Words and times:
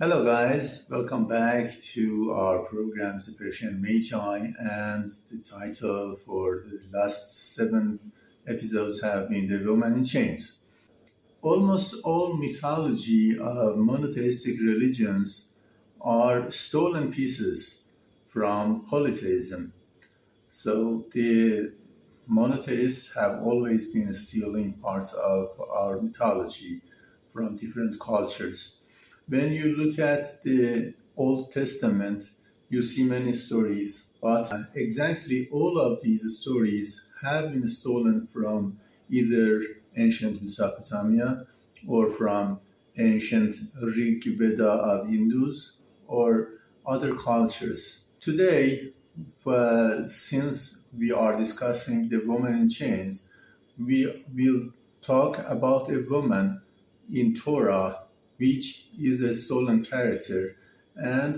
Hello, 0.00 0.24
guys. 0.24 0.84
Welcome 0.90 1.28
back 1.28 1.80
to 1.92 2.32
our 2.32 2.64
program, 2.64 3.20
Persian 3.38 3.80
Magi, 3.80 4.50
and 4.58 5.12
the 5.30 5.38
title 5.38 6.16
for 6.26 6.64
the 6.66 6.80
last 6.92 7.54
seven 7.54 8.00
episodes 8.48 9.00
have 9.02 9.28
been 9.30 9.46
The 9.46 9.62
Woman 9.64 9.92
in 9.92 10.04
Chains. 10.04 10.58
Almost 11.40 12.02
all 12.02 12.36
mythology 12.36 13.38
of 13.38 13.78
monotheistic 13.78 14.58
religions 14.60 15.52
are 16.00 16.50
stolen 16.50 17.12
pieces 17.12 17.84
from 18.26 18.86
polytheism. 18.86 19.72
So 20.48 21.06
the 21.12 21.74
monotheists 22.26 23.14
have 23.14 23.40
always 23.42 23.86
been 23.86 24.12
stealing 24.14 24.74
parts 24.74 25.12
of 25.12 25.48
our 25.70 26.00
mythology 26.00 26.80
from 27.32 27.56
different 27.56 27.98
cultures 28.00 28.82
when 29.28 29.52
you 29.52 29.76
look 29.76 29.98
at 29.98 30.42
the 30.42 30.94
Old 31.16 31.52
Testament, 31.52 32.30
you 32.68 32.82
see 32.82 33.04
many 33.04 33.32
stories, 33.32 34.10
but 34.20 34.52
exactly 34.74 35.48
all 35.50 35.78
of 35.78 36.02
these 36.02 36.38
stories 36.40 37.08
have 37.22 37.52
been 37.52 37.68
stolen 37.68 38.28
from 38.32 38.78
either 39.08 39.60
ancient 39.96 40.40
Mesopotamia 40.40 41.46
or 41.86 42.10
from 42.10 42.60
ancient 42.98 43.56
Rig 43.80 44.24
Veda 44.38 44.68
of 44.68 45.08
Hindus 45.08 45.78
or 46.06 46.60
other 46.86 47.14
cultures. 47.14 48.06
Today, 48.20 48.92
uh, 49.46 50.06
since 50.06 50.81
we 50.96 51.10
are 51.12 51.36
discussing 51.36 52.08
the 52.08 52.18
woman 52.18 52.54
in 52.54 52.68
chains, 52.68 53.28
we 53.78 54.24
will 54.34 54.70
talk 55.00 55.38
about 55.48 55.90
a 55.90 56.04
woman 56.08 56.60
in 57.12 57.34
Torah 57.34 57.98
which 58.38 58.88
is 58.98 59.20
a 59.20 59.34
stolen 59.34 59.84
character, 59.84 60.56
and 60.96 61.36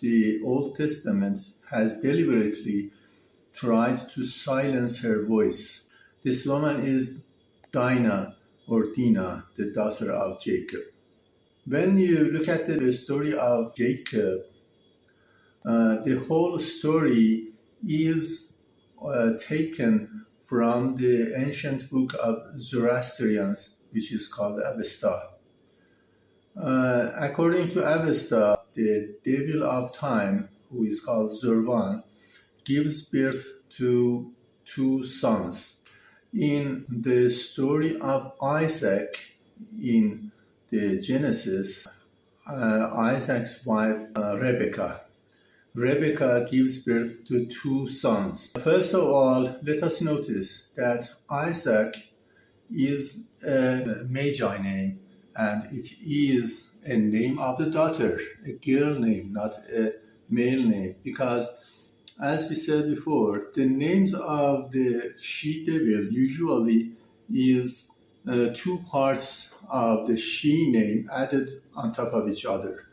the 0.00 0.40
Old 0.44 0.76
Testament 0.76 1.38
has 1.70 2.00
deliberately 2.00 2.90
tried 3.52 3.98
to 4.10 4.24
silence 4.24 5.02
her 5.02 5.24
voice. 5.24 5.88
This 6.22 6.46
woman 6.46 6.84
is 6.84 7.22
Dinah 7.72 8.36
or 8.68 8.92
Dinah, 8.94 9.46
the 9.56 9.72
daughter 9.72 10.12
of 10.12 10.40
Jacob. 10.40 10.82
When 11.66 11.98
you 11.98 12.30
look 12.30 12.48
at 12.48 12.66
the 12.66 12.92
story 12.92 13.34
of 13.34 13.74
Jacob, 13.74 14.42
uh, 15.64 16.02
the 16.04 16.24
whole 16.28 16.58
story 16.58 17.48
is 17.86 18.49
uh, 19.04 19.32
taken 19.38 20.26
from 20.44 20.96
the 20.96 21.32
ancient 21.36 21.88
book 21.90 22.12
of 22.20 22.38
Zoroastrians, 22.58 23.76
which 23.90 24.12
is 24.12 24.28
called 24.28 24.60
Avesta. 24.64 25.30
Uh, 26.60 27.10
according 27.16 27.68
to 27.68 27.82
Avesta, 27.82 28.58
the 28.74 29.14
devil 29.24 29.64
of 29.64 29.92
time, 29.92 30.48
who 30.70 30.84
is 30.84 31.00
called 31.00 31.30
Zurvan, 31.32 32.02
gives 32.64 33.02
birth 33.02 33.62
to 33.70 34.32
two 34.64 35.02
sons. 35.02 35.78
In 36.34 36.84
the 36.88 37.30
story 37.30 37.98
of 38.00 38.32
Isaac 38.42 39.18
in 39.80 40.30
the 40.68 41.00
Genesis, 41.00 41.86
uh, 42.48 42.90
Isaac's 42.96 43.64
wife 43.66 43.98
uh, 44.16 44.36
Rebecca. 44.38 45.02
Rebecca 45.74 46.46
gives 46.50 46.78
birth 46.78 47.26
to 47.28 47.46
two 47.46 47.86
sons. 47.86 48.52
First 48.58 48.92
of 48.92 49.04
all, 49.04 49.56
let 49.62 49.82
us 49.82 50.02
notice 50.02 50.70
that 50.76 51.08
Isaac 51.30 51.96
is 52.74 53.28
a 53.46 54.04
Magi 54.08 54.58
name 54.58 55.00
and 55.36 55.66
it 55.72 55.92
is 56.04 56.72
a 56.84 56.96
name 56.96 57.38
of 57.38 57.58
the 57.58 57.70
daughter, 57.70 58.18
a 58.44 58.52
girl 58.52 58.98
name, 58.98 59.32
not 59.32 59.58
a 59.72 59.92
male 60.28 60.62
name, 60.62 60.96
because 61.04 61.48
as 62.20 62.48
we 62.48 62.54
said 62.54 62.90
before, 62.90 63.48
the 63.54 63.64
names 63.64 64.12
of 64.12 64.72
the 64.72 65.14
she 65.18 65.64
devil 65.64 66.12
usually 66.12 66.92
is 67.32 67.92
uh, 68.28 68.48
two 68.52 68.78
parts 68.90 69.54
of 69.68 70.06
the 70.06 70.16
she 70.16 70.70
name 70.70 71.08
added 71.12 71.62
on 71.74 71.92
top 71.92 72.12
of 72.12 72.28
each 72.28 72.44
other. 72.44 72.88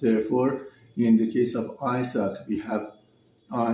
Therefore, 0.00 0.71
in 0.96 1.16
the 1.16 1.30
case 1.30 1.54
of 1.54 1.76
Isaac, 1.82 2.38
we 2.48 2.60
have 2.60 2.92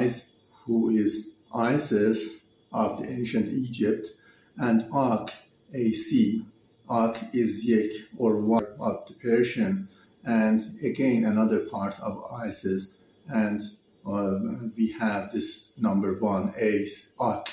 Is, 0.00 0.32
who 0.64 0.90
is 0.90 1.30
Isis 1.54 2.42
of 2.72 3.00
the 3.00 3.08
ancient 3.08 3.52
Egypt, 3.52 4.10
and 4.56 4.86
Ak, 4.92 5.32
AC, 5.72 6.44
Ak 6.90 7.34
is 7.34 7.64
Yek 7.64 7.92
or 8.16 8.40
one 8.40 8.66
of 8.80 9.06
the 9.06 9.14
Persian, 9.14 9.88
and 10.24 10.78
again 10.82 11.24
another 11.24 11.60
part 11.60 11.98
of 12.00 12.24
Isis, 12.32 12.96
and 13.28 13.62
uh, 14.06 14.38
we 14.76 14.92
have 14.92 15.32
this 15.32 15.72
number 15.78 16.14
one 16.18 16.52
Ace, 16.56 17.12
Ak 17.20 17.48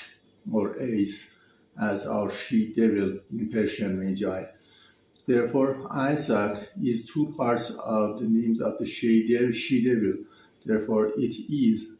or 0.50 0.78
Ace, 0.80 1.34
as 1.80 2.06
our 2.06 2.30
she 2.30 2.72
devil 2.72 3.18
in 3.30 3.50
Persian 3.50 3.98
Magi. 3.98 4.44
Therefore, 5.26 5.88
Isaac 5.90 6.70
is 6.80 7.04
two 7.04 7.34
parts 7.36 7.70
of 7.70 8.20
the 8.20 8.28
names 8.28 8.60
of 8.60 8.78
the 8.78 8.86
she 8.86 9.26
devil. 9.26 9.52
She 9.52 9.84
devil. 9.84 10.24
Therefore, 10.64 11.12
it 11.16 11.34
is 11.50 11.96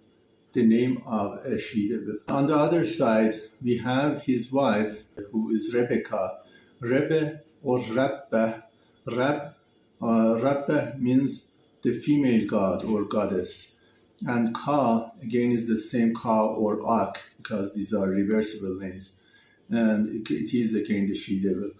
the 0.53 0.65
name 0.65 1.03
of 1.05 1.45
a 1.45 1.59
she 1.59 1.89
devil. 1.89 2.19
On 2.29 2.47
the 2.47 2.57
other 2.57 2.85
side, 2.85 3.35
we 3.61 3.79
have 3.79 4.23
his 4.23 4.53
wife, 4.53 5.05
who 5.33 5.51
is 5.51 5.75
Rebecca, 5.75 6.39
Rebbe 6.81 7.41
or 7.63 7.81
Rabbe. 7.81 8.63
Rab, 9.07 9.55
uh, 10.03 10.41
Rabbe 10.43 10.99
means 10.99 11.53
the 11.83 11.93
female 11.93 12.47
god 12.47 12.85
or 12.85 13.05
goddess. 13.05 13.79
And 14.27 14.55
Ka, 14.55 15.11
again, 15.23 15.53
is 15.53 15.69
the 15.69 15.77
same 15.77 16.15
Ka 16.15 16.55
or 16.55 16.81
Ak, 17.03 17.23
because 17.37 17.75
these 17.75 17.93
are 17.93 18.09
reversible 18.09 18.77
names. 18.77 19.21
And 19.69 20.09
it, 20.09 20.31
it 20.33 20.55
is 20.57 20.75
again 20.75 21.07
the 21.07 21.15
she 21.15 21.41
devil. 21.41 21.71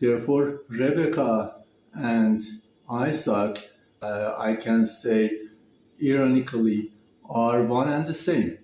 Therefore, 0.00 0.62
Rebecca 0.68 1.56
and 1.94 2.42
Isaac, 2.90 3.70
uh, 4.02 4.34
I 4.38 4.56
can 4.56 4.86
say 4.86 5.40
ironically, 6.02 6.92
are 7.28 7.64
one 7.64 7.88
and 7.88 8.06
the 8.06 8.14
same. 8.14 8.58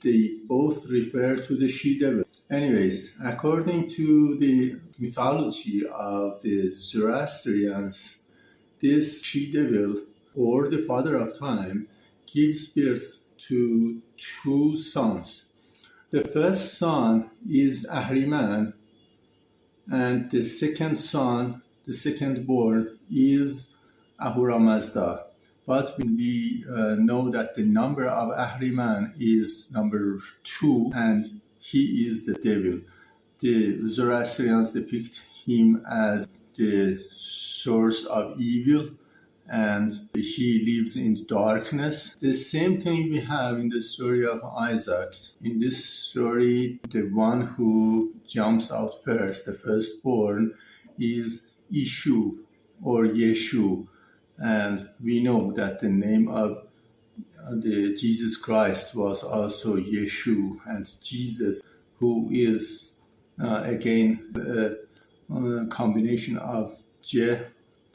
They 0.00 0.36
both 0.44 0.88
refer 0.88 1.36
to 1.36 1.56
the 1.56 1.68
she 1.68 1.98
devil. 1.98 2.24
Anyways, 2.50 3.14
according 3.24 3.88
to 3.90 4.38
the 4.38 4.76
mythology 4.98 5.82
of 5.86 6.42
the 6.42 6.70
Zoroastrians, 6.70 8.22
this 8.80 9.24
she 9.24 9.50
devil 9.50 10.02
or 10.34 10.68
the 10.68 10.84
father 10.86 11.16
of 11.16 11.38
time 11.38 11.88
gives 12.26 12.66
birth 12.68 13.18
to 13.48 14.00
two 14.16 14.76
sons. 14.76 15.52
The 16.10 16.24
first 16.24 16.78
son 16.78 17.30
is 17.48 17.86
Ahriman, 17.90 18.74
and 19.90 20.30
the 20.30 20.42
second 20.42 20.96
son, 20.96 21.62
the 21.84 21.92
second 21.92 22.46
born, 22.46 22.98
is 23.10 23.76
Ahura 24.18 24.58
Mazda. 24.58 25.26
But 25.66 25.96
we 25.98 26.64
uh, 26.68 26.96
know 26.98 27.28
that 27.30 27.54
the 27.54 27.62
number 27.62 28.06
of 28.06 28.32
Ahriman 28.34 29.14
is 29.18 29.70
number 29.72 30.20
two, 30.44 30.90
and 30.94 31.40
he 31.58 32.06
is 32.06 32.26
the 32.26 32.34
devil. 32.34 32.80
The 33.38 33.86
Zoroastrians 33.86 34.72
depict 34.72 35.22
him 35.44 35.84
as 35.90 36.28
the 36.54 37.04
source 37.12 38.04
of 38.04 38.40
evil 38.40 38.90
and 39.48 39.92
he 40.14 40.64
lives 40.64 40.96
in 40.96 41.24
darkness. 41.26 42.16
The 42.20 42.32
same 42.32 42.80
thing 42.80 43.10
we 43.10 43.20
have 43.20 43.58
in 43.58 43.68
the 43.68 43.82
story 43.82 44.26
of 44.26 44.42
Isaac. 44.44 45.14
In 45.42 45.58
this 45.58 45.84
story, 45.84 46.80
the 46.90 47.02
one 47.10 47.42
who 47.42 48.14
jumps 48.26 48.72
out 48.72 49.02
first, 49.04 49.46
the 49.46 49.54
firstborn, 49.54 50.54
is 50.98 51.50
Ishu 51.72 52.38
or 52.82 53.04
Yeshu. 53.04 53.86
And 54.38 54.88
we 55.02 55.22
know 55.22 55.52
that 55.52 55.80
the 55.80 55.88
name 55.88 56.28
of 56.28 56.66
uh, 57.44 57.56
the 57.56 57.94
Jesus 57.94 58.36
Christ 58.36 58.94
was 58.94 59.22
also 59.22 59.76
Yeshu 59.76 60.58
and 60.66 60.90
Jesus, 61.00 61.62
who 61.96 62.28
is 62.30 62.98
uh, 63.42 63.62
again 63.64 64.32
a, 64.36 65.34
a, 65.34 65.66
combination 65.66 66.38
of 66.38 66.76
Je, 67.02 67.40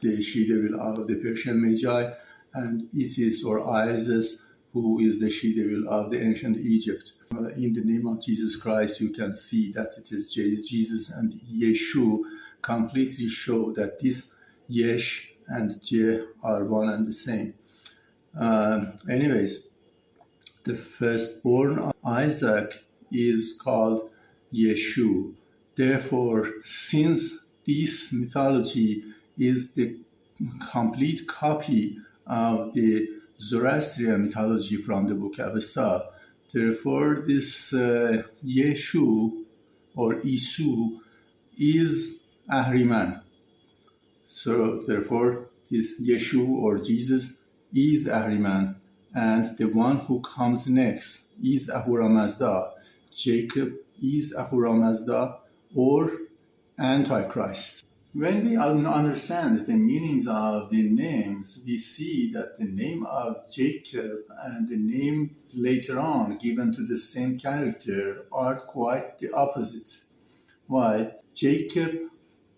the 0.00 0.20
she 0.20 0.46
devil 0.46 0.80
of 0.80 1.06
the 1.06 1.16
Persian 1.16 1.60
Magi, 1.62 2.10
and 2.54 2.88
Isis 2.98 3.44
or 3.44 3.68
Isis, 3.68 4.42
who 4.72 5.00
is 5.00 5.20
the 5.20 5.28
she 5.28 5.54
devil 5.54 5.88
of 5.88 6.10
the 6.10 6.20
ancient 6.20 6.56
Egypt. 6.58 7.12
In 7.56 7.72
the 7.72 7.84
name 7.84 8.06
of 8.06 8.22
Jesus 8.22 8.56
Christ, 8.56 9.00
you 9.00 9.10
can 9.10 9.34
see 9.36 9.70
that 9.72 9.94
it 9.98 10.10
is 10.12 10.32
Jesus 10.32 11.10
and 11.10 11.32
Yeshu 11.32 12.22
completely 12.62 13.28
show 13.28 13.72
that 13.72 14.00
this 14.00 14.34
Yesh 14.68 15.32
and 15.46 15.82
Je 15.82 16.24
are 16.42 16.64
one 16.64 16.88
and 16.88 17.06
the 17.06 17.12
same. 17.12 17.54
Uh, 18.38 18.92
anyways, 19.08 19.68
the 20.64 20.74
firstborn 20.74 21.92
Isaac 22.04 22.84
is 23.10 23.58
called 23.60 24.10
Yeshu, 24.52 25.34
Therefore, 25.78 26.54
since 26.62 27.38
this 27.64 28.12
mythology 28.12 29.04
is 29.38 29.74
the 29.74 29.98
complete 30.70 31.26
copy 31.26 31.98
of 32.26 32.74
the 32.74 33.08
Zoroastrian 33.38 34.24
mythology 34.24 34.76
from 34.76 35.08
the 35.08 35.14
Book 35.14 35.38
of 35.38 35.52
Avesta, 35.52 36.08
therefore 36.52 37.24
this 37.26 37.72
uh, 37.72 38.22
Yeshu 38.44 39.44
or 39.96 40.14
Isu 40.22 40.98
is 41.58 42.20
Ahriman. 42.50 43.22
So 44.24 44.82
therefore, 44.86 45.50
this 45.70 46.00
Yeshu 46.00 46.48
or 46.48 46.78
Jesus 46.78 47.38
is 47.74 48.06
Ahriman, 48.06 48.76
and 49.14 49.56
the 49.56 49.66
one 49.66 49.98
who 50.00 50.20
comes 50.20 50.68
next 50.68 51.24
is 51.42 51.68
Ahura 51.68 52.08
Mazda. 52.08 52.72
Jacob 53.14 53.74
is 54.02 54.34
Ahura 54.34 54.72
Mazda 54.72 55.38
or 55.74 56.10
Antichrist. 56.78 57.84
When 58.14 58.46
we 58.46 58.56
understand 58.56 59.66
the 59.66 59.74
meanings 59.74 60.26
of 60.26 60.70
the 60.70 60.82
names, 60.82 61.60
we 61.66 61.76
see 61.76 62.32
that 62.32 62.58
the 62.58 62.64
name 62.64 63.04
of 63.04 63.50
Jacob 63.50 64.20
and 64.42 64.66
the 64.66 64.78
name 64.78 65.36
later 65.52 66.00
on 66.00 66.38
given 66.38 66.72
to 66.72 66.86
the 66.86 66.96
same 66.96 67.38
character 67.38 68.24
are 68.32 68.56
quite 68.56 69.18
the 69.18 69.30
opposite. 69.32 70.04
Why? 70.66 71.16
Jacob 71.34 71.98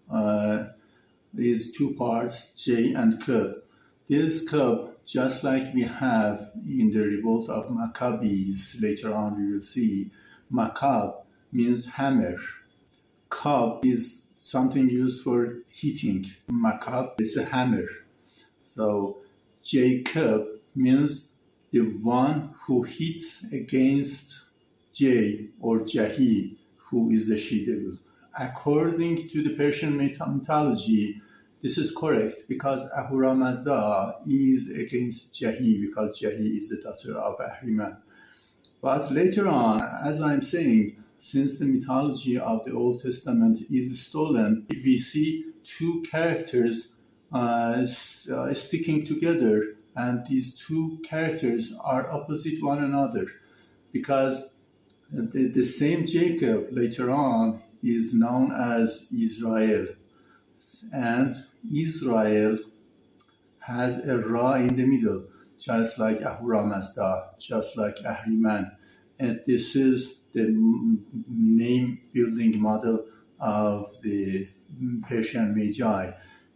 uh, 0.09 0.67
is 1.37 1.73
two 1.73 1.95
parts, 1.95 2.55
J 2.55 2.95
and 2.95 3.21
Cub. 3.21 3.57
This 4.09 4.49
Cub, 4.49 5.05
just 5.05 5.43
like 5.43 5.75
we 5.75 5.83
have 5.83 6.53
in 6.65 6.93
the 6.93 7.05
revolt 7.05 7.51
of 7.51 7.73
Maccabees, 7.73 8.79
later 8.81 9.13
on 9.13 9.37
we 9.37 9.53
will 9.53 9.63
see, 9.63 10.13
Maccab 10.49 11.25
means 11.51 11.87
hammer. 11.87 12.37
Cub 13.29 13.85
is 13.85 14.30
something 14.41 14.89
used 14.89 15.23
for 15.23 15.59
hitting. 15.69 16.25
Macab 16.51 17.21
is 17.21 17.37
a 17.37 17.45
hammer. 17.45 17.87
So 18.63 19.19
Jacob 19.63 20.47
means 20.75 21.35
the 21.71 21.81
one 21.81 22.55
who 22.63 22.83
hits 22.83 23.53
against 23.53 24.45
J 24.95 25.49
or 25.61 25.81
Jahi, 25.81 26.57
who 26.77 27.11
is 27.11 27.29
the 27.29 27.37
she 27.37 27.67
devil. 27.67 27.99
According 28.39 29.29
to 29.29 29.43
the 29.43 29.55
Persian 29.55 29.97
mythology, 29.97 31.21
this 31.63 31.77
is 31.77 31.95
correct 31.95 32.49
because 32.49 32.89
Ahura 32.97 33.35
Mazda 33.35 34.17
is 34.27 34.71
against 34.71 35.35
Jahi 35.35 35.83
because 35.83 36.19
Jahi 36.19 36.57
is 36.57 36.71
the 36.71 36.81
daughter 36.83 37.19
of 37.19 37.39
Ahriman. 37.39 37.99
But 38.81 39.13
later 39.13 39.47
on, 39.47 39.83
as 39.83 40.23
I'm 40.23 40.43
saying, 40.43 40.97
since 41.21 41.59
the 41.59 41.67
mythology 41.67 42.39
of 42.39 42.65
the 42.65 42.73
Old 42.73 43.03
Testament 43.03 43.61
is 43.71 44.01
stolen, 44.01 44.67
we 44.71 44.97
see 44.97 45.45
two 45.63 46.03
characters 46.11 46.95
uh, 47.31 47.87
uh, 48.33 48.55
sticking 48.55 49.05
together, 49.05 49.77
and 49.95 50.27
these 50.27 50.57
two 50.57 50.99
characters 51.05 51.79
are 51.85 52.11
opposite 52.11 52.63
one 52.63 52.83
another 52.83 53.27
because 53.93 54.55
the, 55.13 55.49
the 55.49 55.63
same 55.63 56.07
Jacob 56.07 56.69
later 56.71 57.11
on 57.11 57.63
is 57.83 58.15
known 58.15 58.51
as 58.51 59.07
Israel, 59.13 59.89
and 60.91 61.45
Israel 61.71 62.57
has 63.59 64.09
a 64.09 64.19
Ra 64.19 64.55
in 64.55 64.75
the 64.75 64.87
middle, 64.87 65.27
just 65.59 65.99
like 65.99 66.23
Ahura 66.23 66.65
Mazda, 66.67 67.33
just 67.39 67.77
like 67.77 67.97
Ahriman. 67.97 68.71
And 69.19 69.43
this 69.47 69.77
is 69.77 70.20
the 70.33 70.47
name 71.29 72.01
building 72.13 72.61
model 72.61 73.07
of 73.41 73.91
the 74.03 74.49
Persian 75.09 75.55
Magi. 75.57 76.13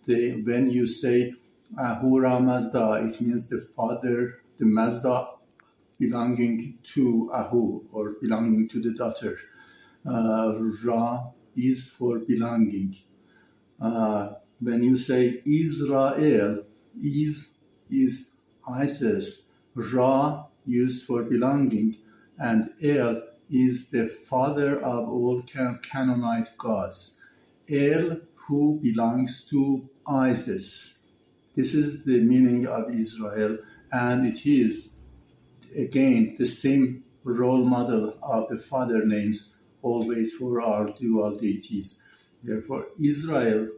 When 0.07 0.71
you 0.71 0.87
say 0.87 1.35
Ahura 1.79 2.41
Mazda, 2.41 3.09
it 3.09 3.21
means 3.21 3.49
the 3.49 3.61
father, 3.61 4.41
the 4.59 4.67
Mazda 4.67 5.29
belonging 5.99 6.79
to 6.83 7.31
Ahu 7.33 7.85
or 7.93 8.17
belonging 8.21 8.69
to 8.69 8.81
the 8.81 8.93
daughter. 8.93 9.37
Uh, 10.07 10.55
Ra 10.85 11.31
is 11.57 11.89
for 11.89 12.19
belonging. 12.21 12.95
Uh, 13.81 14.35
when 14.61 14.83
you 14.83 14.97
say 14.97 15.43
Israel, 15.47 16.65
is 17.03 17.55
is 17.91 18.33
Isis, 18.69 19.49
Ra 19.75 20.47
used 20.67 21.07
for 21.07 21.25
belonging, 21.25 21.97
and 22.39 22.71
El 22.83 23.23
is 23.51 23.91
the 23.91 24.09
father 24.09 24.81
of 24.81 25.09
all 25.09 25.43
can- 25.43 25.79
Canaanite 25.83 26.57
gods. 26.59 27.21
El, 27.69 28.21
who 28.35 28.79
belongs 28.81 29.45
to 29.47 29.89
Isis. 30.07 31.01
This 31.55 31.75
is 31.75 32.05
the 32.05 32.21
meaning 32.21 32.67
of 32.67 32.91
Israel, 32.91 33.59
and 33.93 34.27
it 34.27 34.45
is 34.47 34.97
again 35.77 36.35
the 36.37 36.47
same 36.47 37.05
role 37.25 37.65
model 37.65 38.19
of 38.23 38.49
the 38.49 38.59
father 38.59 39.05
names 39.07 39.55
always 39.83 40.33
for 40.33 40.61
our 40.61 40.93
dual 40.99 41.37
deities. 41.39 42.03
Therefore, 42.43 42.87
Israel 43.03 43.69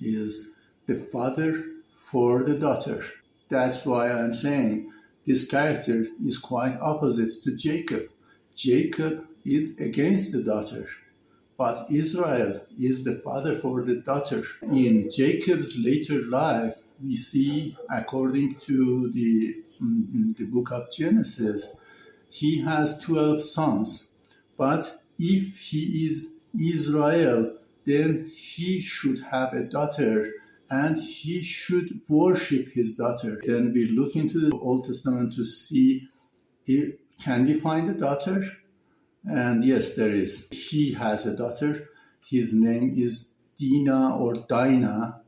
is 0.00 0.56
the 0.86 0.96
father 0.96 1.64
for 1.96 2.42
the 2.44 2.58
daughter. 2.58 3.04
That's 3.48 3.84
why 3.84 4.10
I'm 4.10 4.32
saying 4.32 4.92
this 5.26 5.46
character 5.46 6.06
is 6.24 6.38
quite 6.38 6.78
opposite 6.80 7.42
to 7.44 7.54
Jacob. 7.54 8.04
Jacob 8.54 9.26
is 9.44 9.78
against 9.78 10.32
the 10.32 10.42
daughter, 10.42 10.86
but 11.56 11.90
Israel 11.90 12.60
is 12.78 13.04
the 13.04 13.14
father 13.14 13.54
for 13.54 13.82
the 13.82 13.96
daughter. 13.96 14.42
In 14.62 15.10
Jacob's 15.10 15.78
later 15.78 16.24
life, 16.26 16.76
we 17.02 17.16
see, 17.16 17.76
according 17.90 18.56
to 18.56 19.10
the, 19.12 19.56
mm, 19.82 20.36
the 20.36 20.44
book 20.44 20.70
of 20.70 20.90
Genesis, 20.92 21.80
he 22.30 22.60
has 22.62 22.98
12 23.00 23.42
sons. 23.42 24.10
But 24.56 25.02
if 25.18 25.58
he 25.58 26.06
is 26.06 26.34
Israel, 26.58 27.56
then 27.84 28.30
he 28.34 28.80
should 28.80 29.20
have 29.30 29.52
a 29.52 29.64
daughter 29.64 30.30
and 30.70 30.96
he 30.96 31.42
should 31.42 32.00
worship 32.08 32.68
his 32.68 32.94
daughter. 32.94 33.40
Then 33.44 33.72
we 33.74 33.86
look 33.88 34.16
into 34.16 34.40
the 34.40 34.56
Old 34.56 34.84
Testament 34.84 35.34
to 35.34 35.44
see 35.44 36.08
if, 36.66 36.94
can 37.22 37.44
we 37.46 37.54
find 37.54 37.88
a 37.88 37.94
daughter? 37.94 38.42
And 39.24 39.64
yes, 39.64 39.94
there 39.94 40.10
is. 40.10 40.48
He 40.50 40.92
has 40.94 41.24
a 41.26 41.36
daughter. 41.36 41.88
His 42.28 42.52
name 42.52 42.94
is 42.96 43.30
Dina 43.58 44.16
or 44.16 44.34
Dinah. 44.34 45.22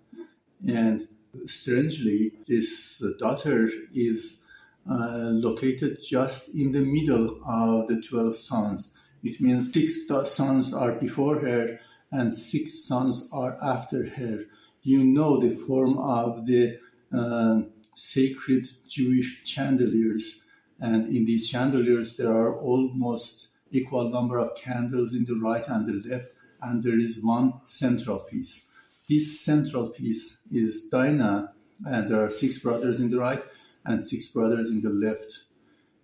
And 0.67 1.07
strangely, 1.45 2.33
this 2.49 3.03
daughter 3.19 3.69
is 3.95 4.47
uh, 4.91 5.31
located 5.33 5.99
just 6.03 6.55
in 6.55 6.73
the 6.73 6.81
middle 6.81 7.41
of 7.47 7.87
the 7.89 8.01
12 8.01 8.37
sons. 8.37 8.97
It 9.23 9.41
means 9.41 9.73
six 9.73 10.07
sons 10.25 10.75
are 10.75 10.99
before 10.99 11.39
her 11.41 11.79
and 12.11 12.33
six 12.33 12.85
sons 12.85 13.29
are 13.33 13.57
after 13.63 14.09
her. 14.11 14.41
You 14.83 15.05
know 15.05 15.41
the 15.41 15.55
form 15.55 15.99
of 15.99 16.47
the 16.47 16.79
uh, 17.13 17.63
sacred 17.97 18.69
Jewish 18.87 19.43
chandeliers, 19.45 20.44
and 20.85 21.17
in 21.17 21.25
these 21.25 21.49
chandeliers 21.49 22.17
there 22.19 22.31
are 22.31 22.61
almost 22.61 23.49
equal 23.71 24.11
number 24.11 24.39
of 24.39 24.55
candles 24.55 25.15
in 25.15 25.25
the 25.25 25.37
right 25.37 25.67
and 25.69 25.87
the 25.87 26.09
left, 26.09 26.29
and 26.61 26.85
there 26.85 26.99
is 26.99 27.23
one 27.23 27.55
central 27.65 28.19
piece. 28.19 28.71
This 29.09 29.41
central 29.41 29.89
piece 29.89 30.39
is 30.51 30.89
Dinah, 30.89 31.53
and 31.87 32.09
there 32.09 32.23
are 32.25 32.31
six 32.31 32.59
brothers 32.59 33.01
in 33.01 33.11
the 33.11 33.19
right 33.19 33.43
and 33.87 34.01
six 34.01 34.29
brothers 34.29 34.69
in 34.71 34.83
the 34.83 34.91
left. 34.91 35.45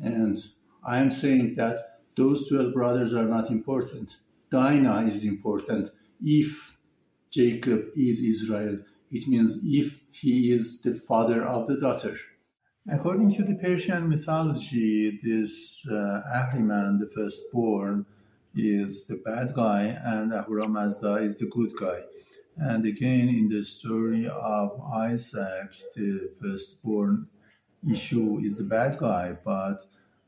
And 0.00 0.37
I 0.82 0.99
am 0.99 1.10
saying 1.10 1.54
that 1.56 2.00
those 2.16 2.49
12 2.49 2.72
brothers 2.72 3.14
are 3.14 3.26
not 3.37 3.50
important. 3.50 4.18
Dinah 4.50 5.06
is 5.06 5.25
important 5.25 5.90
if 6.22 6.76
Jacob 7.30 7.90
is 7.96 8.20
Israel. 8.22 8.78
It 9.10 9.28
means 9.28 9.60
if 9.62 10.00
he 10.10 10.52
is 10.52 10.80
the 10.80 10.94
father 10.94 11.44
of 11.44 11.68
the 11.68 11.78
daughter. 11.78 12.16
According 12.88 13.34
to 13.34 13.44
the 13.44 13.56
Persian 13.56 14.08
mythology, 14.08 15.20
this 15.22 15.87
uh, 15.87 16.22
Ahriman, 16.34 16.99
the 16.99 17.10
firstborn, 17.14 18.06
is 18.54 19.06
the 19.06 19.16
bad 19.16 19.52
guy, 19.54 19.99
and 20.02 20.32
Ahura 20.32 20.66
Mazda 20.66 21.16
is 21.16 21.37
the 21.37 21.46
good 21.46 21.76
guy. 21.78 22.00
And 22.56 22.87
again, 22.87 23.28
in 23.28 23.49
the 23.50 23.64
story 23.64 24.26
of 24.26 24.80
Isaac, 24.94 25.75
the 25.94 26.30
firstborn 26.40 27.28
Ishu 27.87 28.42
is 28.44 28.56
the 28.56 28.64
bad 28.64 28.96
guy, 28.99 29.37
but 29.44 29.84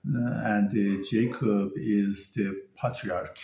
uh, 0.07 0.43
and 0.45 0.69
uh, 0.71 1.05
Jacob 1.11 1.73
is 1.77 2.33
the 2.33 2.63
patriarch 2.77 3.39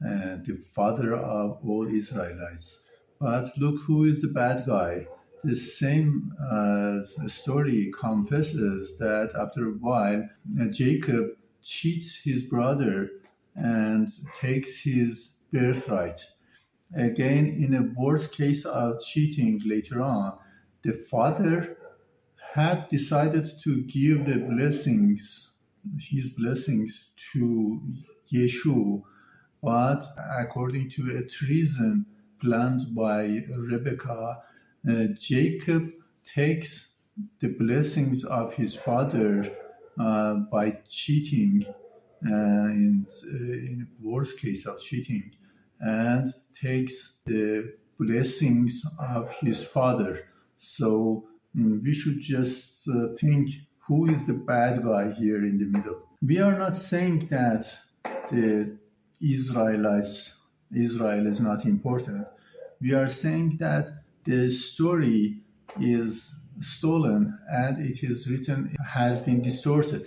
and 0.00 0.44
the 0.44 0.56
father 0.56 1.14
of 1.14 1.58
all 1.62 1.86
Israelites. 1.86 2.84
But 3.20 3.56
look 3.56 3.80
who 3.82 4.04
is 4.04 4.20
the 4.20 4.28
bad 4.28 4.66
guy. 4.66 5.06
The 5.44 5.56
same 5.56 6.32
uh, 6.40 7.00
story 7.26 7.92
confesses 7.98 8.96
that 8.98 9.32
after 9.34 9.68
a 9.68 9.72
while, 9.72 10.28
uh, 10.60 10.66
Jacob 10.68 11.30
cheats 11.62 12.16
his 12.16 12.42
brother 12.42 13.10
and 13.56 14.08
takes 14.34 14.82
his 14.82 15.38
birthright. 15.52 16.20
Again, 16.94 17.46
in 17.46 17.74
a 17.74 17.92
worst 17.96 18.32
case 18.32 18.64
of 18.64 19.00
cheating 19.00 19.60
later 19.64 20.00
on, 20.00 20.38
the 20.82 20.92
father 20.92 21.76
had 22.54 22.88
decided 22.88 23.48
to 23.62 23.82
give 23.82 24.26
the 24.26 24.38
blessings, 24.38 25.52
his 25.98 26.30
blessings 26.30 27.14
to 27.32 27.80
Yeshua, 28.32 29.02
but 29.62 30.04
according 30.38 30.90
to 30.90 31.16
a 31.16 31.22
treason 31.22 32.06
planned 32.40 32.94
by 32.94 33.44
Rebecca, 33.56 34.12
uh, 34.12 34.34
Jacob 35.18 35.92
takes 36.24 36.92
the 37.40 37.48
blessings 37.48 38.24
of 38.24 38.54
his 38.54 38.74
father 38.74 39.48
uh, 39.98 40.34
by 40.50 40.78
cheating, 40.88 41.64
uh, 42.26 42.68
in, 42.70 43.06
uh, 43.24 43.36
in 43.36 43.88
worst 44.00 44.40
case 44.40 44.66
of 44.66 44.80
cheating, 44.80 45.30
and 45.80 46.32
takes 46.58 47.18
the 47.26 47.74
blessings 47.98 48.82
of 48.98 49.32
his 49.34 49.62
father. 49.64 50.28
So 50.56 51.28
mm, 51.56 51.82
we 51.82 51.92
should 51.92 52.20
just 52.20 52.88
uh, 52.88 53.08
think 53.18 53.50
who 53.78 54.08
is 54.08 54.26
the 54.26 54.34
bad 54.34 54.82
guy 54.82 55.12
here 55.12 55.44
in 55.44 55.58
the 55.58 55.66
middle. 55.66 56.08
We 56.22 56.40
are 56.40 56.56
not 56.56 56.74
saying 56.74 57.26
that 57.30 57.66
the 58.30 58.78
Israelites, 59.20 60.34
Israel 60.74 61.26
is 61.26 61.40
not 61.40 61.64
important. 61.64 62.26
We 62.80 62.94
are 62.94 63.08
saying 63.08 63.58
that 63.58 64.01
the 64.24 64.48
story 64.48 65.38
is 65.80 66.42
stolen 66.60 67.38
and 67.48 67.84
it 67.84 68.02
is 68.02 68.28
written 68.30 68.74
has 68.86 69.20
been 69.20 69.42
distorted. 69.42 70.06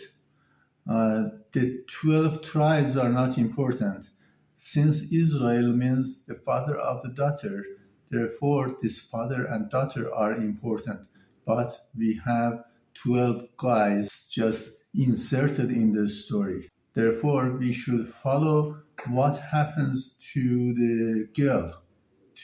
Uh, 0.90 1.30
the 1.52 1.84
12 1.88 2.42
tribes 2.42 2.96
are 2.96 3.10
not 3.10 3.38
important. 3.38 4.10
Since 4.56 5.12
Israel 5.12 5.74
means 5.74 6.26
the 6.26 6.36
father 6.36 6.78
of 6.78 7.02
the 7.02 7.10
daughter, 7.10 7.64
therefore 8.10 8.70
this 8.82 9.00
father 9.00 9.46
and 9.46 9.70
daughter 9.70 10.14
are 10.14 10.34
important. 10.34 11.08
But 11.46 11.88
we 11.98 12.22
have 12.26 12.64
12 12.96 13.58
guys 13.58 14.28
just 14.32 14.78
inserted 14.94 15.72
in 15.72 15.92
the 15.92 16.08
story. 16.08 16.70
Therefore, 16.94 17.52
we 17.52 17.74
should 17.74 18.08
follow 18.08 18.82
what 19.08 19.38
happens 19.38 20.16
to 20.34 20.74
the 20.74 21.28
girl, 21.36 21.84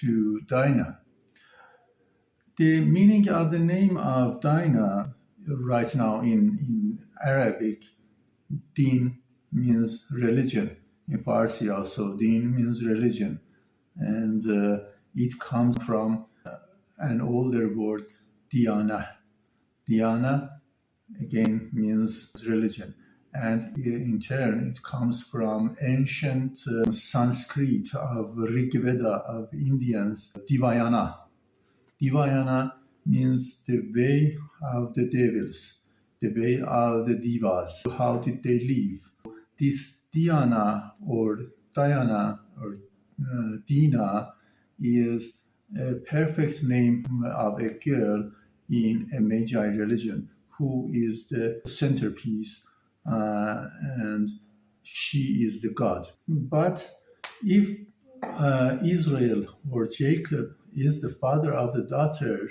to 0.01 0.42
Dinah. 0.42 1.00
The 2.62 2.80
meaning 2.80 3.27
of 3.27 3.50
the 3.50 3.58
name 3.58 3.98
of 3.98 4.39
Dinah 4.39 5.15
right 5.48 5.96
now 5.96 6.22
in, 6.22 6.60
in 6.62 7.00
Arabic, 7.25 7.82
din 8.75 9.18
means 9.51 10.06
religion. 10.12 10.77
In 11.10 11.24
Farsi 11.24 11.75
also, 11.75 12.15
din 12.15 12.53
means 12.53 12.86
religion. 12.86 13.39
And 13.98 14.46
uh, 14.46 14.84
it 15.15 15.39
comes 15.39 15.75
from 15.84 16.27
uh, 16.46 16.58
an 17.00 17.20
older 17.20 17.68
word, 17.75 18.03
diana. 18.53 19.10
Diana, 19.89 20.62
again, 21.20 21.72
means 21.74 22.32
religion. 22.48 22.94
And 23.34 23.75
in 23.75 24.20
turn, 24.20 24.68
it 24.68 24.84
comes 24.84 25.24
from 25.24 25.77
ancient 25.82 26.60
uh, 26.68 26.91
Sanskrit 26.91 27.88
of 27.96 28.38
Rig 28.38 28.74
Veda 28.80 29.24
of 29.25 29.51
Indians, 29.51 30.38
Divayana 30.48 31.15
Divayana 32.01 32.74
means 33.05 33.63
the 33.67 33.81
way 33.96 34.38
of 34.74 34.93
the 34.93 35.05
devils, 35.05 35.79
the 36.20 36.29
way 36.29 36.62
of 36.62 37.08
the 37.08 37.15
divas. 37.15 37.72
How 37.98 38.17
did 38.17 38.41
they 38.43 38.60
live? 38.60 39.36
This 39.60 40.01
Diana 40.13 40.93
or 41.08 41.39
Diana 41.75 42.39
or 42.62 42.75
uh, 43.22 43.58
Dina 43.67 44.34
is 44.79 45.38
a 45.79 45.96
perfect 46.08 46.63
name 46.63 47.05
of 47.36 47.60
a 47.60 47.70
girl 47.70 48.31
in 48.70 49.10
a 49.15 49.22
Magi 49.22 49.65
religion 49.67 50.29
who 50.50 50.89
is 50.93 51.27
the 51.27 51.62
centerpiece 51.65 52.65
uh, 53.05 53.67
and 53.81 54.29
she 54.84 55.43
is 55.43 55.62
the 55.62 55.70
god. 55.70 56.08
But 56.27 56.89
if 57.43 57.77
uh, 58.24 58.77
Israel 58.84 59.46
or 59.70 59.88
Jacob 59.88 60.55
is 60.75 61.01
the 61.01 61.10
father 61.10 61.54
of 61.54 61.74
the 61.74 61.84
daughter, 61.84 62.50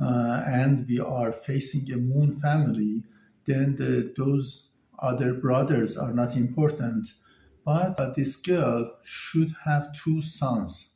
uh, 0.00 0.42
and 0.46 0.86
we 0.88 1.00
are 1.00 1.32
facing 1.32 1.90
a 1.92 1.96
moon 1.96 2.40
family, 2.40 3.04
then 3.46 3.76
the, 3.76 4.12
those 4.16 4.70
other 4.98 5.34
brothers 5.34 5.96
are 5.96 6.12
not 6.12 6.36
important. 6.36 7.08
But 7.64 7.98
uh, 7.98 8.10
this 8.14 8.36
girl 8.36 8.90
should 9.04 9.54
have 9.64 9.94
two 9.94 10.20
sons, 10.22 10.94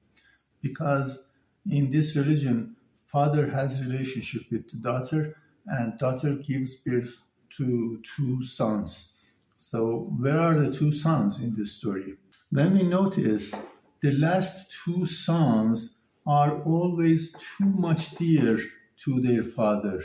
because 0.61 1.31
in 1.71 1.90
this 1.90 2.17
religion, 2.17 2.76
father 3.07 3.50
has 3.50 3.85
relationship 3.85 4.43
with 4.50 4.71
the 4.71 4.76
daughter, 4.76 5.37
and 5.67 5.99
daughter 5.99 6.35
gives 6.35 6.76
birth 6.76 7.25
to 7.57 8.02
two 8.17 8.43
sons. 8.43 9.14
So 9.57 10.12
where 10.19 10.38
are 10.40 10.59
the 10.59 10.73
two 10.73 10.93
sons 10.93 11.40
in 11.40 11.55
this 11.55 11.73
story? 11.73 12.14
Then 12.50 12.73
we 12.73 12.83
notice 12.83 13.55
the 14.00 14.12
last 14.12 14.73
two 14.85 15.05
sons 15.05 15.98
are 16.28 16.62
always 16.64 17.32
too 17.32 17.64
much 17.64 18.11
dear 18.16 18.58
to 19.04 19.20
their 19.20 19.42
father. 19.42 20.02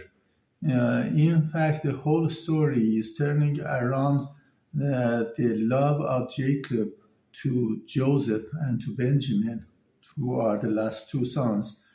Uh, 0.67 1.03
in 1.13 1.49
fact, 1.51 1.83
the 1.83 1.91
whole 1.91 2.29
story 2.29 2.97
is 2.97 3.17
turning 3.17 3.59
around 3.59 4.21
uh, 4.21 5.25
the 5.37 5.55
love 5.57 5.99
of 5.99 6.33
Jacob 6.33 6.89
to 7.33 7.81
Joseph 7.85 8.45
and 8.61 8.81
to 8.81 8.95
Benjamin, 8.95 9.65
who 10.15 10.39
are 10.39 10.57
the 10.57 10.69
last 10.69 11.11
two 11.11 11.25
sons. 11.25 11.85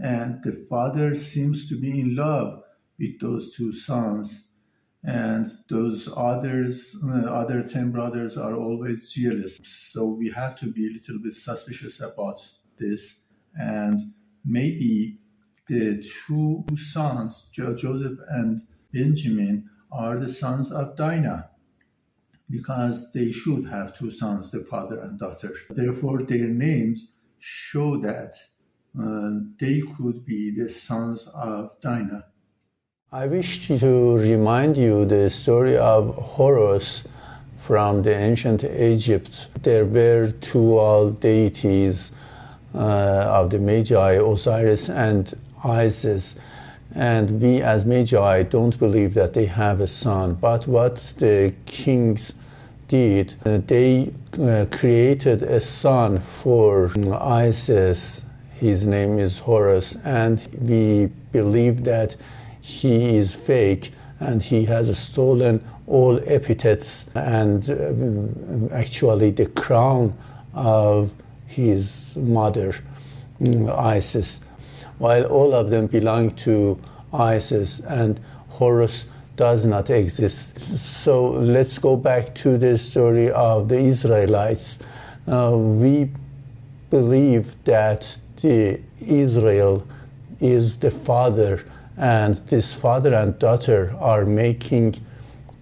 And 0.00 0.40
the 0.44 0.64
father 0.70 1.14
seems 1.16 1.68
to 1.68 1.80
be 1.80 2.00
in 2.00 2.14
love 2.14 2.62
with 2.98 3.18
those 3.20 3.56
two 3.56 3.72
sons. 3.72 4.50
And 5.02 5.50
those 5.68 6.08
others, 6.16 6.96
uh, 7.04 7.26
other 7.26 7.62
10 7.62 7.90
brothers, 7.90 8.36
are 8.36 8.54
always 8.54 9.12
jealous. 9.12 9.58
So 9.64 10.06
we 10.06 10.30
have 10.30 10.56
to 10.60 10.70
be 10.70 10.86
a 10.86 10.92
little 10.92 11.18
bit 11.18 11.34
suspicious 11.34 12.00
about 12.00 12.40
this 12.78 13.23
and 13.56 14.12
maybe 14.44 15.18
the 15.68 16.02
two 16.26 16.64
sons, 16.76 17.50
Joseph 17.52 18.18
and 18.28 18.62
Benjamin, 18.92 19.68
are 19.90 20.18
the 20.18 20.28
sons 20.28 20.72
of 20.72 20.96
Dinah 20.96 21.50
because 22.50 23.10
they 23.12 23.30
should 23.30 23.66
have 23.68 23.96
two 23.96 24.10
sons, 24.10 24.50
the 24.50 24.60
father 24.64 25.00
and 25.00 25.18
daughter. 25.18 25.54
Therefore, 25.70 26.18
their 26.18 26.46
names 26.46 27.12
show 27.38 27.96
that 27.98 28.34
uh, 29.00 29.30
they 29.58 29.80
could 29.96 30.24
be 30.24 30.50
the 30.50 30.68
sons 30.68 31.28
of 31.34 31.70
Dinah. 31.80 32.24
I 33.10 33.26
wish 33.26 33.68
to 33.68 34.18
remind 34.18 34.76
you 34.76 35.04
the 35.04 35.30
story 35.30 35.76
of 35.76 36.14
Horus 36.16 37.04
from 37.56 38.02
the 38.02 38.14
ancient 38.14 38.64
Egypt. 38.64 39.48
There 39.62 39.84
were 39.86 40.30
two 40.30 40.78
old 40.78 41.20
deities 41.20 42.12
of 42.74 43.50
the 43.50 43.58
Magi, 43.58 44.12
Osiris 44.12 44.88
and 44.88 45.32
Isis. 45.62 46.36
And 46.94 47.40
we 47.40 47.60
as 47.62 47.84
Magi 47.84 48.42
don't 48.44 48.78
believe 48.78 49.14
that 49.14 49.32
they 49.32 49.46
have 49.46 49.80
a 49.80 49.86
son. 49.86 50.34
But 50.34 50.66
what 50.66 50.96
the 51.18 51.54
kings 51.66 52.34
did, 52.88 53.34
uh, 53.44 53.58
they 53.66 54.12
uh, 54.40 54.66
created 54.70 55.42
a 55.42 55.60
son 55.60 56.20
for 56.20 56.90
Isis. 57.20 58.24
His 58.54 58.86
name 58.86 59.18
is 59.18 59.40
Horus. 59.40 59.96
And 60.04 60.46
we 60.60 61.06
believe 61.32 61.84
that 61.84 62.16
he 62.60 63.16
is 63.16 63.34
fake 63.34 63.92
and 64.20 64.42
he 64.42 64.64
has 64.64 64.96
stolen 64.98 65.62
all 65.86 66.18
epithets 66.26 67.06
and 67.14 67.68
uh, 67.68 68.74
actually 68.74 69.30
the 69.30 69.46
crown 69.46 70.16
of 70.54 71.12
his 71.54 72.14
mother, 72.16 72.74
mm, 73.40 73.70
Isis, 73.78 74.40
while 74.98 75.24
all 75.24 75.54
of 75.54 75.70
them 75.70 75.86
belong 75.86 76.30
to 76.36 76.78
Isis 77.12 77.80
and 77.80 78.20
Horus 78.48 79.06
does 79.36 79.66
not 79.66 79.90
exist. 79.90 80.60
So 80.60 81.30
let's 81.30 81.78
go 81.78 81.96
back 81.96 82.34
to 82.36 82.56
the 82.56 82.78
story 82.78 83.30
of 83.30 83.68
the 83.68 83.78
Israelites. 83.78 84.78
Uh, 85.26 85.56
we 85.56 86.10
believe 86.90 87.56
that 87.64 88.18
the 88.40 88.80
Israel 89.00 89.86
is 90.40 90.78
the 90.78 90.90
father, 90.90 91.64
and 91.96 92.36
this 92.48 92.74
father 92.74 93.14
and 93.14 93.38
daughter 93.38 93.94
are 93.98 94.24
making 94.24 94.94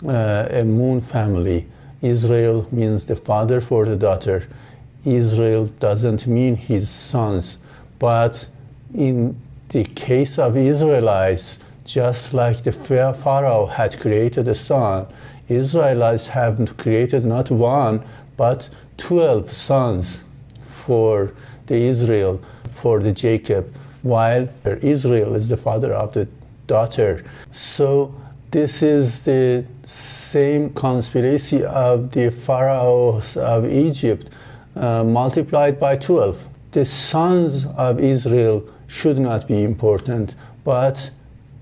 uh, 0.07 0.49
a 0.51 0.65
moon 0.65 1.01
family. 1.01 1.67
Israel 2.03 2.67
means 2.73 3.07
the 3.07 3.17
father 3.17 3.61
for 3.61 3.87
the 3.87 3.97
daughter, 3.97 4.49
Israel 5.05 5.67
doesn't 5.67 6.27
mean 6.27 6.57
his 6.57 6.89
sons, 6.89 7.59
but 7.99 8.47
in 8.95 9.37
the 9.71 9.85
case 9.85 10.39
of 10.39 10.57
Israelites, 10.57 11.59
just 11.85 12.33
like 12.35 12.63
the 12.63 12.73
Pharaoh 12.73 13.67
had 13.67 13.99
created 13.99 14.47
a 14.49 14.55
son, 14.55 15.07
Israelites 15.49 16.29
have 16.29 16.77
created 16.77 17.25
not 17.25 17.51
one 17.51 18.03
but 18.37 18.71
12 18.99 19.51
sons. 19.51 20.25
for 20.83 21.33
the 21.67 21.77
Israel, 21.77 22.41
for 22.71 22.99
the 22.99 23.13
Jacob, 23.13 23.73
while 24.03 24.49
Israel 24.81 25.35
is 25.37 25.49
the 25.49 25.57
father 25.57 25.93
of 25.93 26.13
the 26.13 26.27
daughter. 26.67 27.25
So 27.53 28.15
this 28.51 28.83
is 28.83 29.25
the 29.25 29.65
same 29.85 30.71
conspiracy 30.71 31.63
of 31.65 32.11
the 32.11 32.31
pharaohs 32.31 33.37
of 33.37 33.65
Egypt 33.65 34.29
uh, 34.77 35.05
multiplied 35.05 35.79
by 35.79 35.97
12. 35.97 36.49
The 36.73 36.85
sons 36.85 37.67
of 37.67 38.01
Israel 38.01 38.65
should 38.87 39.19
not 39.19 39.47
be 39.47 39.63
important, 39.63 40.35
but 40.65 41.11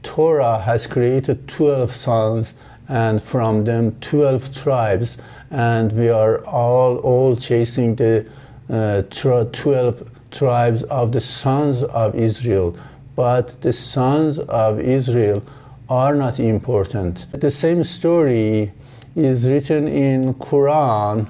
Torah 0.03 0.59
has 0.59 0.87
created 0.87 1.49
12 1.49 1.93
sons 1.93 2.55
and 2.89 3.23
from 3.23 3.65
them 3.65 3.93
12 4.01 4.53
tribes 4.55 5.19
and 5.51 5.93
we 5.93 6.09
are 6.09 6.45
all 6.47 6.97
all 6.99 7.37
chasing 7.37 7.95
the 7.97 8.27
uh, 8.69 9.03
12 9.03 10.11
tribes 10.31 10.83
of 10.85 11.13
the 11.13 11.21
sons 11.21 11.85
of 11.85 12.15
Israel 12.15 12.77
but 13.15 13.61
the 13.61 13.73
sons 13.73 14.39
of 14.39 14.81
Israel 14.81 15.43
are 15.91 16.15
not 16.15 16.39
important. 16.39 17.27
The 17.33 17.51
same 17.51 17.83
story 17.83 18.73
is 19.17 19.47
written 19.47 19.89
in 19.89 20.35
Quran. 20.35 21.29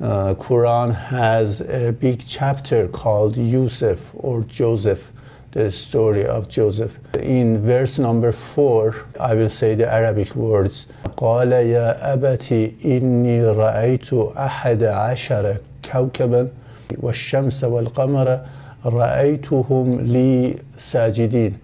Uh, 0.00 0.34
Quran 0.34 0.94
has 0.94 1.62
a 1.62 1.90
big 1.92 2.22
chapter 2.26 2.86
called 2.88 3.36
Yusuf 3.36 4.10
or 4.14 4.42
Joseph, 4.44 5.12
the 5.52 5.70
story 5.70 6.26
of 6.26 6.48
Joseph. 6.50 6.98
In 7.18 7.62
verse 7.62 7.98
number 7.98 8.30
four, 8.32 8.94
I 9.18 9.34
will 9.34 9.48
say 9.48 9.74
the 9.74 9.90
Arabic 9.90 10.34
words. 10.36 10.88
قال 11.16 11.52
يا 11.52 12.12
أبتي 12.12 12.74
إني 12.84 13.44
رأيت 13.44 14.12
أحد 14.36 14.82
عشر 14.84 15.56
كوكبا 15.92 16.48
والشمس 17.00 17.64
والقمر 17.64 18.40
رأيتهم 18.86 20.00
لي 20.00 20.56
ساجدين 20.78 21.58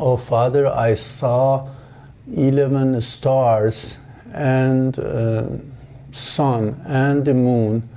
Oh, 0.00 0.16
Father, 0.16 0.66
I 0.68 0.94
saw 0.94 1.66
11 2.32 3.00
stars 3.00 3.98
and 4.32 4.96
uh, 4.98 5.42
sun 6.13 6.81
and 6.85 7.25
the 7.25 7.33
moon. 7.33 7.89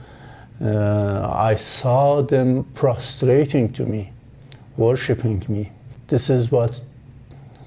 Uh, 0.60 1.28
I 1.32 1.56
saw 1.56 2.22
them 2.22 2.64
prostrating 2.74 3.72
to 3.74 3.84
me, 3.84 4.12
worshiping 4.76 5.42
me. 5.48 5.70
This 6.08 6.30
is 6.30 6.50
what 6.50 6.82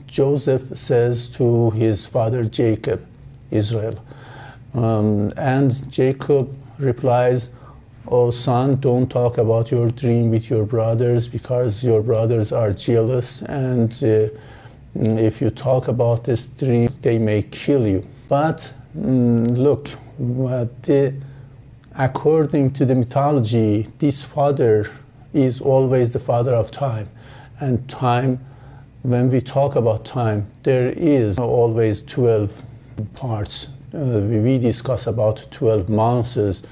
Joseph 0.08 0.76
says 0.78 1.30
to 1.30 1.70
his 1.72 2.08
father 2.08 2.44
Jacob, 2.44 3.06
Israel. 3.52 4.04
Um, 4.74 5.32
and 5.38 5.92
Jacob 5.92 6.56
replies, 6.80 7.52
Oh, 8.08 8.32
son, 8.32 8.78
don't 8.80 9.08
talk 9.08 9.38
about 9.38 9.70
your 9.70 9.92
dream 9.92 10.32
with 10.32 10.50
your 10.50 10.66
brothers 10.66 11.28
because 11.28 11.84
your 11.84 12.02
brothers 12.02 12.52
are 12.52 12.74
jealous, 12.74 13.44
and 13.44 13.92
uh, 14.04 14.30
if 14.96 15.42
you 15.42 15.52
talk 15.52 15.88
about 15.88 16.24
this 16.24 16.48
dream, 16.48 16.92
they 17.04 17.20
may 17.20 17.44
kill 17.44 17.88
you. 17.88 18.04
But 18.28 18.74
mm, 18.98 19.56
look, 19.56 19.90
the, 20.20 21.16
according 21.96 22.72
to 22.72 22.86
the 22.86 22.96
mythology, 22.96 23.88
this 24.00 24.24
father 24.24 24.86
is 25.34 25.62
always 25.62 26.12
the 26.12 26.20
father 26.20 26.54
of 26.54 26.72
time. 26.72 27.10
And 27.60 27.88
time, 27.90 28.40
when 29.02 29.30
we 29.30 29.42
talk 29.42 29.76
about 29.76 30.06
time, 30.06 30.48
there 30.64 30.90
is 30.90 31.40
always 31.40 32.02
12 32.02 32.64
parts. 33.16 33.70
Uh, 33.94 34.22
we 34.30 34.58
discuss 34.58 35.08
about 35.08 35.48
12 35.52 35.90
months 35.90 36.64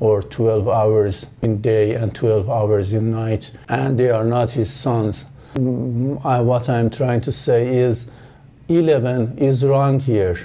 or 0.00 0.22
12 0.22 0.68
hours 0.68 1.28
in 1.42 1.60
day 1.60 1.94
and 1.94 2.14
12 2.14 2.48
hours 2.48 2.92
in 2.92 3.10
night, 3.10 3.52
and 3.68 3.98
they 3.98 4.10
are 4.10 4.24
not 4.24 4.50
his 4.50 4.72
sons. 4.72 5.26
I, 5.56 6.40
what 6.40 6.68
I'm 6.68 6.90
trying 6.90 7.20
to 7.22 7.32
say 7.32 7.68
is 7.76 8.10
11 8.68 9.38
is 9.38 9.64
wrong 9.64 10.00
here. 10.00 10.36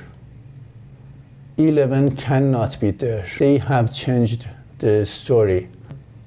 11 1.59 2.15
cannot 2.15 2.79
be 2.79 2.91
there. 2.91 3.25
They 3.37 3.57
have 3.57 3.93
changed 3.93 4.47
the 4.77 5.05
story. 5.05 5.67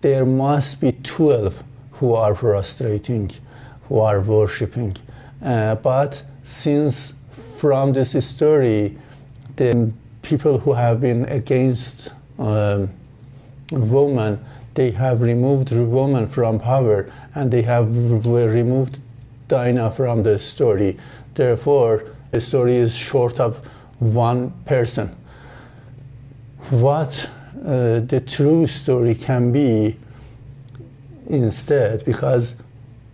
There 0.03 0.27
must 0.27 0.79
be 0.79 0.93
12 0.93 1.65
who 1.93 2.13
are 2.13 2.35
prostrating, 2.35 3.31
who 3.89 3.99
are 4.01 4.21
worshipping. 4.21 4.95
Uh, 5.43 5.77
but 5.77 6.23
since 6.43 7.15
from 7.31 7.95
this 7.95 8.13
story, 8.27 8.99
the 9.57 9.91
people 10.21 10.59
who 10.59 10.75
have 10.75 11.01
been 11.01 11.25
against 11.25 12.13
um, 12.39 12.91
woman, 13.71 14.45
they 14.75 14.91
have 14.91 15.23
removed 15.23 15.73
woman 15.73 16.29
from 16.29 16.59
power 16.59 17.11
and 17.35 17.51
they 17.51 17.63
have 17.63 17.89
removed 18.27 19.01
Dinah 19.49 19.93
from 19.93 20.25
the 20.25 20.39
story. 20.39 20.99
Therefore, 21.33 22.05
the 22.33 22.41
story 22.41 22.77
is 22.77 22.95
short 22.95 23.41
of 23.41 23.67
one 23.99 24.51
person. 24.67 25.17
What 26.73 27.31
uh, 27.63 28.01
the 28.01 28.23
true 28.27 28.67
story 28.67 29.15
can 29.15 29.53
be 29.53 29.99
instead, 31.27 32.03
because 32.07 32.63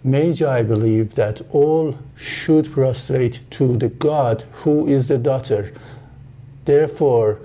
Magi 0.04 0.62
believe 0.62 1.16
that 1.16 1.42
all 1.50 1.98
should 2.14 2.70
prostrate 2.70 3.40
to 3.50 3.76
the 3.76 3.88
God 3.88 4.42
who 4.62 4.86
is 4.86 5.08
the 5.08 5.18
daughter. 5.18 5.74
Therefore, 6.66 7.40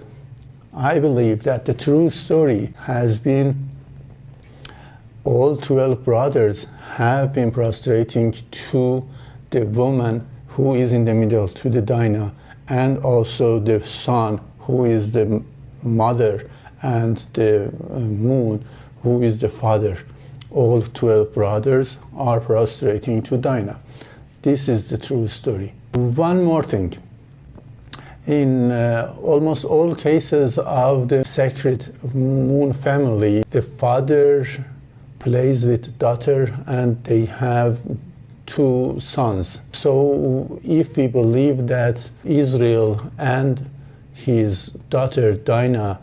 I 0.71 0.99
believe 0.99 1.41
that 1.45 1.65
the 1.65 1.73
true 1.73 2.11
story 2.11 2.75
has 2.81 3.17
been 3.17 3.69
all 5.23 5.57
12 5.57 6.05
brothers 6.05 6.67
have 6.91 7.33
been 7.33 7.49
prostrating 7.49 8.33
to 8.51 9.09
the 9.49 9.65
woman 9.65 10.27
who 10.49 10.75
is 10.75 10.93
in 10.93 11.05
the 11.05 11.15
middle, 11.15 11.47
to 11.47 11.71
the 11.71 11.81
Dinah, 11.81 12.35
and 12.69 12.99
also 12.99 13.57
the 13.57 13.81
son 13.81 14.39
who 14.59 14.85
is 14.85 15.13
the 15.13 15.43
mother, 15.83 16.49
and 16.81 17.17
the 17.33 17.67
uh, 17.89 17.99
moon 17.99 18.63
who 19.01 19.21
is 19.21 19.39
the 19.39 19.49
father. 19.49 19.97
All 20.51 20.81
12 20.81 21.33
brothers 21.33 21.97
are 22.15 22.39
prostrating 22.39 23.21
to 23.23 23.37
Dinah. 23.37 23.79
This 24.43 24.67
is 24.69 24.89
the 24.89 24.97
true 24.97 25.27
story. 25.27 25.73
One 25.93 26.43
more 26.43 26.63
thing 26.63 26.93
in 28.27 28.71
uh, 28.71 29.15
almost 29.21 29.65
all 29.65 29.95
cases 29.95 30.57
of 30.57 31.09
the 31.09 31.25
sacred 31.25 31.91
moon 32.13 32.71
family, 32.73 33.43
the 33.49 33.61
father 33.61 34.45
plays 35.19 35.65
with 35.65 35.97
daughter 35.99 36.53
and 36.65 37.03
they 37.03 37.25
have 37.25 37.79
two 38.45 38.95
sons. 38.99 39.61
So 39.71 40.59
if 40.63 40.97
we 40.97 41.07
believe 41.07 41.67
that 41.67 42.09
Israel 42.23 43.11
and 43.17 43.69
his 44.13 44.67
daughter 44.89 45.33
Dinah 45.33 45.99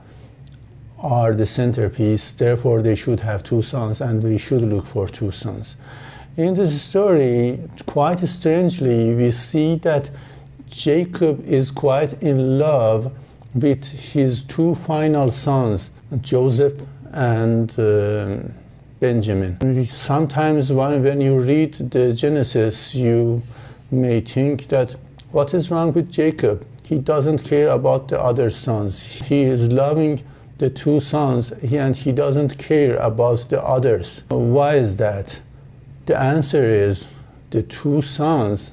are 1.02 1.32
the 1.32 1.46
centerpiece, 1.46 2.32
therefore 2.32 2.82
they 2.82 2.94
should 2.94 3.20
have 3.20 3.42
two 3.42 3.62
sons 3.62 4.00
and 4.00 4.22
we 4.22 4.36
should 4.38 4.62
look 4.62 4.84
for 4.84 5.08
two 5.08 5.30
sons. 5.30 5.76
In 6.36 6.54
this 6.54 6.80
story, 6.82 7.58
quite 7.86 8.20
strangely, 8.20 9.14
we 9.14 9.30
see 9.30 9.76
that 9.76 10.10
Jacob 10.68 11.44
is 11.44 11.70
quite 11.70 12.22
in 12.22 12.58
love 12.58 13.12
with 13.54 13.84
his 13.84 14.44
two 14.44 14.74
final 14.74 15.30
sons, 15.30 15.90
Joseph 16.20 16.82
and 17.12 17.76
uh, 17.78 18.38
Benjamin. 19.00 19.84
Sometimes 19.86 20.72
when, 20.72 21.02
when 21.02 21.20
you 21.20 21.38
read 21.40 21.74
the 21.74 22.12
Genesis, 22.12 22.94
you 22.94 23.42
may 23.90 24.20
think 24.20 24.68
that 24.68 24.94
what 25.32 25.54
is 25.54 25.70
wrong 25.70 25.92
with 25.92 26.10
Jacob? 26.10 26.66
He 26.90 26.98
doesn't 26.98 27.44
care 27.44 27.68
about 27.68 28.08
the 28.08 28.20
other 28.20 28.50
sons. 28.50 29.22
He 29.28 29.42
is 29.42 29.70
loving 29.70 30.22
the 30.58 30.68
two 30.68 30.98
sons 30.98 31.52
and 31.52 31.94
he 31.94 32.10
doesn't 32.10 32.58
care 32.58 32.96
about 32.96 33.48
the 33.48 33.62
others. 33.62 34.24
Why 34.26 34.74
is 34.74 34.96
that? 34.96 35.40
The 36.06 36.18
answer 36.18 36.64
is 36.64 37.14
the 37.50 37.62
two 37.62 38.02
sons 38.02 38.72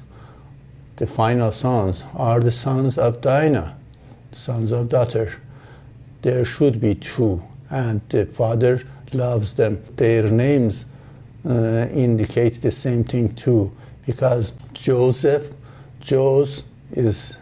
the 0.96 1.06
final 1.06 1.52
sons 1.52 2.02
are 2.16 2.40
the 2.40 2.50
sons 2.50 2.98
of 2.98 3.20
Dinah, 3.20 3.76
sons 4.32 4.72
of 4.72 4.88
daughter. 4.88 5.30
There 6.22 6.44
should 6.44 6.80
be 6.80 6.96
two, 6.96 7.40
and 7.70 8.00
the 8.08 8.26
father 8.26 8.82
loves 9.12 9.54
them. 9.54 9.80
Their 9.94 10.28
names 10.28 10.86
uh, 11.48 11.86
indicate 11.92 12.62
the 12.62 12.72
same 12.72 13.04
thing 13.04 13.36
too, 13.36 13.70
because 14.06 14.54
Joseph, 14.72 15.54
Jos 16.00 16.64
is 16.90 17.37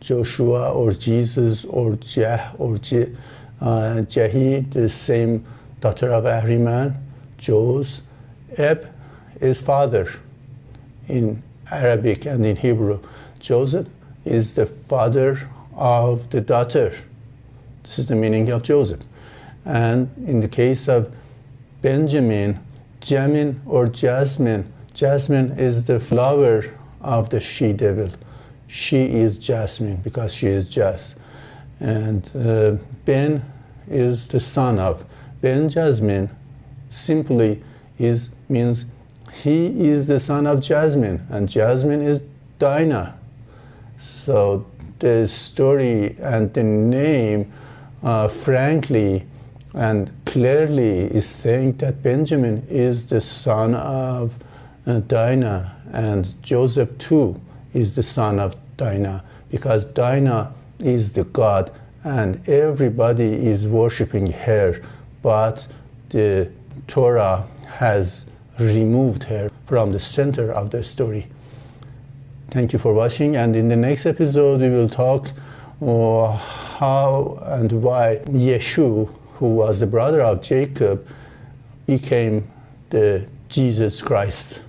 Joshua 0.00 0.72
or 0.72 0.92
Jesus 0.92 1.64
or 1.64 1.96
Jah 1.96 2.52
or 2.58 2.78
Je, 2.78 3.14
uh, 3.60 4.02
Jehi, 4.06 4.70
the 4.70 4.88
same 4.88 5.44
daughter 5.80 6.12
of 6.12 6.24
Ahriman, 6.24 6.96
Jos. 7.38 8.02
Eb 8.56 8.92
is 9.40 9.60
father 9.60 10.08
in 11.08 11.42
Arabic 11.70 12.26
and 12.26 12.44
in 12.44 12.56
Hebrew. 12.56 13.00
Joseph 13.38 13.86
is 14.24 14.54
the 14.54 14.66
father 14.66 15.48
of 15.76 16.30
the 16.30 16.40
daughter. 16.40 16.92
This 17.82 17.98
is 17.98 18.06
the 18.06 18.16
meaning 18.16 18.50
of 18.50 18.62
Joseph. 18.62 19.00
And 19.64 20.10
in 20.26 20.40
the 20.40 20.48
case 20.48 20.88
of 20.88 21.14
Benjamin, 21.82 22.60
Jamin 23.00 23.60
or 23.66 23.88
Jasmine. 23.88 24.70
Jasmine 24.92 25.52
is 25.58 25.86
the 25.86 26.00
flower 26.00 26.64
of 27.00 27.30
the 27.30 27.40
she 27.40 27.72
devil. 27.72 28.10
She 28.70 29.02
is 29.02 29.36
Jasmine 29.36 29.96
because 29.96 30.32
she 30.32 30.46
is 30.46 30.68
Jas. 30.68 31.16
And 31.80 32.30
uh, 32.36 32.76
Ben 33.04 33.44
is 33.88 34.28
the 34.28 34.38
son 34.38 34.78
of. 34.78 35.04
Ben 35.40 35.68
Jasmine 35.68 36.30
simply 36.88 37.64
is 37.98 38.30
means 38.48 38.84
he 39.32 39.88
is 39.88 40.06
the 40.06 40.20
son 40.20 40.46
of 40.46 40.60
Jasmine, 40.60 41.26
and 41.30 41.48
Jasmine 41.48 42.00
is 42.00 42.22
Dinah. 42.60 43.18
So 43.98 44.66
the 45.00 45.26
story 45.26 46.16
and 46.20 46.54
the 46.54 46.62
name, 46.62 47.52
uh, 48.04 48.28
frankly 48.28 49.26
and 49.74 50.12
clearly, 50.26 51.00
is 51.06 51.26
saying 51.26 51.78
that 51.78 52.04
Benjamin 52.04 52.64
is 52.68 53.06
the 53.06 53.20
son 53.20 53.74
of 53.74 54.36
uh, 54.86 55.00
Dinah, 55.00 55.76
and 55.92 56.40
Joseph 56.40 56.96
too 56.98 57.40
is 57.72 57.94
the 57.94 58.02
son 58.02 58.38
of 58.38 58.56
Dinah, 58.76 59.24
because 59.50 59.84
Dinah 59.84 60.52
is 60.78 61.12
the 61.12 61.24
god, 61.24 61.70
and 62.04 62.48
everybody 62.48 63.46
is 63.46 63.68
worshiping 63.68 64.30
her, 64.30 64.80
but 65.22 65.66
the 66.08 66.50
Torah 66.86 67.46
has 67.66 68.26
removed 68.58 69.24
her 69.24 69.50
from 69.66 69.92
the 69.92 70.00
center 70.00 70.50
of 70.52 70.70
the 70.70 70.82
story. 70.82 71.26
Thank 72.48 72.72
you 72.72 72.78
for 72.78 72.92
watching, 72.94 73.36
and 73.36 73.54
in 73.54 73.68
the 73.68 73.76
next 73.76 74.06
episode, 74.06 74.60
we 74.60 74.70
will 74.70 74.88
talk 74.88 75.28
uh, 75.80 76.36
how 76.36 77.38
and 77.42 77.70
why 77.82 78.20
Yeshu, 78.26 79.08
who 79.34 79.54
was 79.54 79.80
the 79.80 79.86
brother 79.86 80.20
of 80.20 80.42
Jacob, 80.42 81.06
became 81.86 82.48
the 82.90 83.28
Jesus 83.48 84.02
Christ. 84.02 84.62